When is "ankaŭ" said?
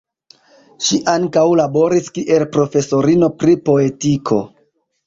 1.13-1.43